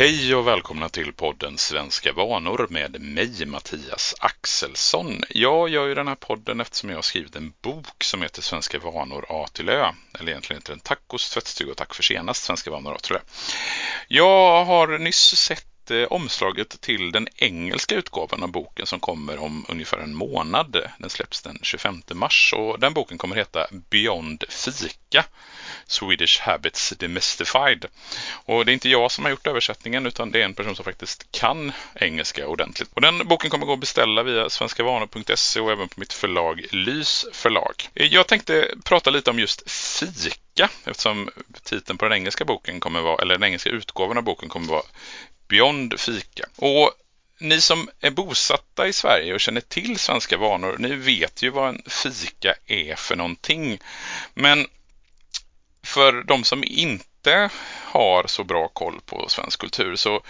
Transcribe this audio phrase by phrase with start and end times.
[0.00, 5.22] Hej och välkomna till podden Svenska vanor med mig Mattias Axelsson.
[5.30, 8.78] Jag gör ju den här podden eftersom jag har skrivit en bok som heter Svenska
[8.78, 9.92] vanor A till Ö.
[10.18, 13.18] Eller egentligen heter den Tacos, tvättstuga och tack för senast Svenska vanor A till Ö.
[14.08, 19.66] Jag har nyss sett eh, omslaget till den engelska utgåvan av boken som kommer om
[19.68, 20.76] ungefär en månad.
[20.98, 25.24] Den släpps den 25 mars och den boken kommer heta Beyond Fika.
[25.90, 27.84] Swedish Habits Demystified.
[28.44, 30.84] Och det är inte jag som har gjort översättningen utan det är en person som
[30.84, 32.90] faktiskt kan engelska ordentligt.
[32.94, 37.26] Och den boken kommer gå att beställa via svenskavanor.se och även på mitt förlag Lys
[37.32, 37.88] förlag.
[37.94, 41.30] Jag tänkte prata lite om just fika eftersom
[41.62, 44.82] titeln på den engelska boken kommer vara, eller den engelska utgåvan av boken kommer vara
[45.48, 46.44] Beyond fika.
[46.56, 46.90] Och
[47.38, 51.68] ni som är bosatta i Sverige och känner till svenska vanor, ni vet ju vad
[51.68, 53.78] en fika är för någonting.
[54.34, 54.66] Men
[55.90, 57.50] för de som inte
[57.84, 60.22] har så bra koll på svensk kultur så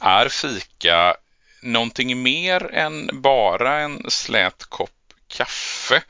[0.00, 1.16] är fika
[1.62, 4.90] någonting mer än bara en slät kopp
[5.28, 6.02] kaffe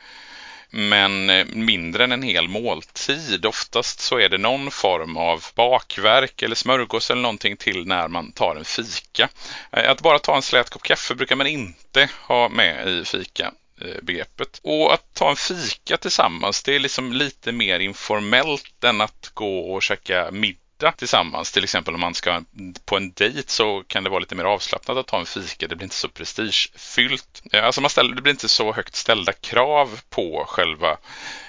[0.70, 3.46] men eh, mindre än en hel måltid.
[3.46, 8.32] Oftast så är det någon form av bakverk eller smörgås eller någonting till när man
[8.32, 9.28] tar en fika.
[9.72, 13.52] Eh, att bara ta en slät kopp kaffe brukar man inte ha med i fika
[13.80, 14.60] Eh, begreppet.
[14.62, 19.58] Och att ta en fika tillsammans, det är liksom lite mer informellt än att gå
[19.58, 21.52] och käka middag tillsammans.
[21.52, 22.42] Till exempel om man ska
[22.84, 25.68] på en dejt så kan det vara lite mer avslappnat att ta en fika.
[25.68, 27.42] Det blir inte så prestigefyllt.
[27.52, 30.96] Eh, alltså man ställer, det blir inte så högt ställda krav på själva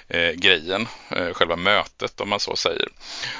[0.07, 2.87] eh, grejen, eh, själva mötet om man så säger.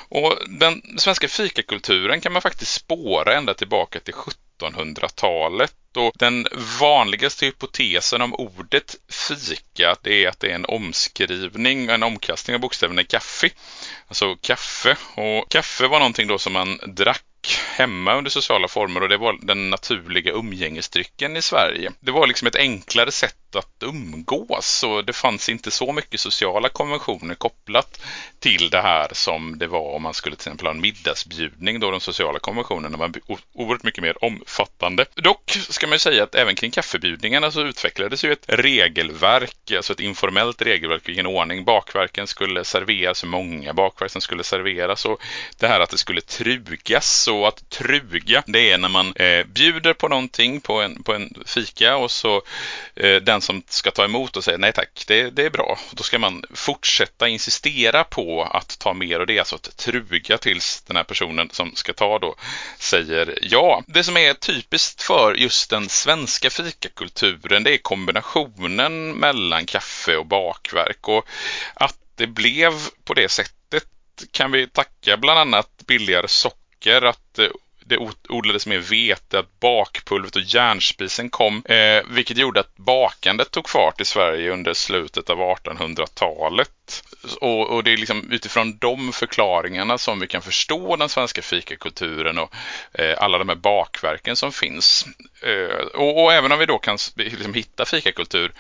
[0.10, 4.14] Och den svenska fikakulturen kan man faktiskt spåra ända tillbaka till
[4.60, 6.48] 1700-talet och den
[6.80, 12.62] vanligaste hypotesen om ordet fika det är att det är en omskrivning, en omkastning av
[12.62, 13.50] bokstäverna i kaffe.
[14.08, 14.98] Alltså kaffe.
[15.16, 17.24] Och kaffe var någonting då som man drack
[17.76, 21.92] hemma under sociala former och det var den naturliga umgängesdrycken i Sverige.
[22.00, 26.70] Det var liksom ett enklare sätt att umgås och det fanns inte så mycket sociala
[26.70, 28.02] konventioner kopplat
[28.40, 31.92] till det här som det var om man skulle till exempel ha en middagsbjudning då
[31.92, 33.12] de sociala konventionerna var
[33.54, 35.06] oerhört mycket mer omfattande.
[35.16, 39.94] Dock ska man ju säga att även kring kaffebjudningarna så utvecklades ju ett regelverk, alltså
[39.94, 45.22] ett informellt regelverk vilken ordning bakverken skulle serveras, hur många bakverk som skulle serveras och
[45.58, 49.94] det här att det skulle trugas och att truga det är när man eh, bjuder
[49.94, 52.42] på någonting på en, på en fika och så
[52.96, 55.80] eh, den den som ska ta emot och säger nej tack, det, det är bra.
[55.92, 60.38] Då ska man fortsätta insistera på att ta mer och det är alltså att truga
[60.38, 62.36] tills den här personen som ska ta då
[62.78, 63.84] säger ja.
[63.88, 70.26] Det som är typiskt för just den svenska fikakulturen det är kombinationen mellan kaffe och
[70.26, 71.26] bakverk och
[71.74, 72.74] att det blev
[73.04, 73.88] på det sättet
[74.32, 77.48] kan vi tacka bland annat billigare socker, att eh,
[77.90, 77.98] det
[78.30, 84.02] odlades mer vete, att bakpulvret och järnspisen kom, eh, vilket gjorde att bakandet tog fart
[84.02, 87.04] i Sverige under slutet av 1800-talet.
[87.42, 92.38] Och, och, det är liksom utifrån de förklaringarna som vi kan förstå den svenska fikakulturen
[92.38, 92.54] och
[92.94, 95.06] eh, alla de här bakverken som finns.
[95.42, 98.52] Eh, och, och, även om vi då kan liksom hitta fikakultur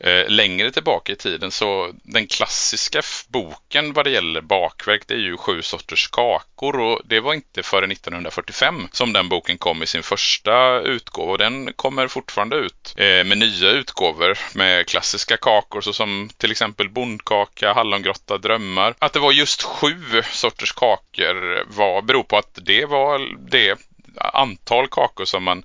[0.00, 5.18] eh, längre tillbaka i tiden så den klassiska boken vad det gäller bakverk det är
[5.18, 9.86] ju Sju sorters kakor och det var inte före 1945 som den boken kom i
[9.86, 15.80] sin första utgåva och den kommer fortfarande ut eh, med nya utgåvor med klassiska kakor
[15.80, 17.72] såsom till exempel bondkaka,
[18.04, 18.94] grotta, drömmar.
[18.98, 23.78] Att det var just sju sorters kakor var, beror på att det var det
[24.16, 25.64] antal kakor som man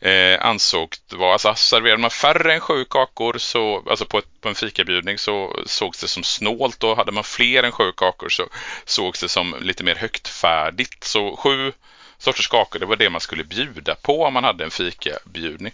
[0.00, 4.48] eh, ansåg var, alltså serverade man färre än sju kakor så, alltså på, ett, på
[4.48, 8.48] en fikabjudning så sågs det som snålt och hade man fler än sju kakor så
[8.84, 11.04] sågs det som lite mer högtfärdigt.
[11.04, 11.72] Så sju
[12.18, 15.72] sorters kakor, det var det man skulle bjuda på om man hade en fikabjudning.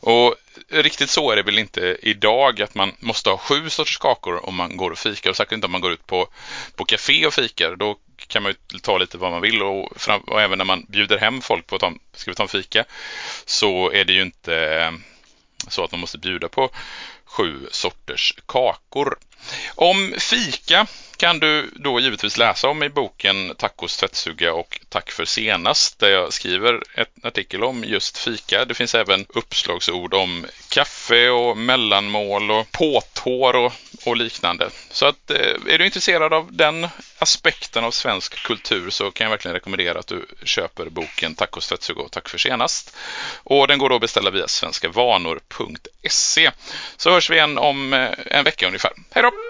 [0.00, 0.34] Och
[0.70, 4.54] riktigt så är det väl inte idag att man måste ha sju sorters kakor om
[4.54, 6.28] man går och fikar och säkert inte om man går ut på,
[6.76, 7.76] på café och fikar.
[7.76, 7.96] Då
[8.26, 11.18] kan man ju ta lite vad man vill och, fram, och även när man bjuder
[11.18, 12.84] hem folk på att ta, ska vi ta en fika
[13.44, 14.92] så är det ju inte eh,
[15.68, 16.70] så att man måste bjuda på
[17.24, 19.18] sju sorters kakor.
[19.74, 20.86] Om fika
[21.20, 26.10] kan du då givetvis läsa om i boken Tacos tvättsuga och Tack för senast där
[26.10, 28.64] jag skriver en artikel om just fika.
[28.64, 33.72] Det finns även uppslagsord om kaffe och mellanmål och påtår och,
[34.06, 34.70] och liknande.
[34.90, 36.88] Så att eh, är du intresserad av den
[37.18, 42.02] aspekten av svensk kultur så kan jag verkligen rekommendera att du köper boken Tacos tvättsuga
[42.02, 42.96] och Tack för senast.
[43.44, 46.50] Och den går då att beställa via svenskavanor.se.
[46.96, 48.92] Så hörs vi igen om eh, en vecka ungefär.
[49.10, 49.49] Hej då!